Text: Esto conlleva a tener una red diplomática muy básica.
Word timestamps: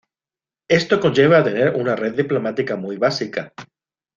Esto 0.77 0.99
conlleva 0.99 1.37
a 1.37 1.43
tener 1.43 1.75
una 1.75 1.95
red 1.95 2.15
diplomática 2.15 2.75
muy 2.75 2.97
básica. 2.97 3.53